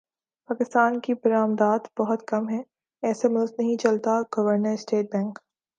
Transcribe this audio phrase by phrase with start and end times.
[0.49, 2.61] پاکستان کی برمدات بہت کم ہیں
[3.03, 5.39] ایسے ملک نہیں چلتا گورنر اسٹیٹ بینک